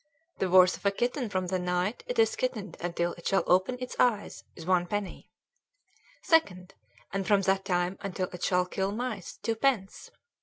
[0.39, 3.77] The worth of a kitten from the night it is kittened until it shall open
[3.79, 5.29] its eyes, is one penny.
[6.27, 6.71] 2d.
[7.13, 10.09] And from that time until it shall kill mice, two pence.